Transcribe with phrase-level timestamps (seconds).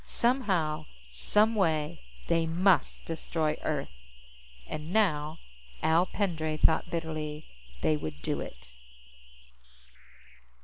[0.03, 3.91] Somehow, some way, they must destroy Earth.
[4.65, 5.37] And now,
[5.83, 7.45] Al Pendray thought bitterly,
[7.81, 8.71] they would do it.